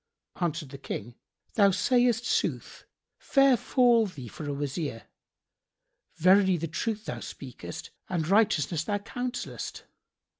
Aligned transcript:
Answered 0.37 0.69
the 0.69 0.79
King, 0.79 1.13
"Thou 1.53 1.69
sayest 1.69 2.25
sooth! 2.25 2.85
Fair 3.19 3.55
fall 3.55 4.07
thee 4.07 4.27
for 4.27 4.49
a 4.49 4.53
Wazir! 4.55 5.03
Verily 6.15 6.57
the 6.57 6.67
truth 6.67 7.05
thou 7.05 7.19
speakest 7.19 7.91
and 8.09 8.27
righteousness 8.27 8.83
thou 8.83 8.97
counsellest. 8.97 9.83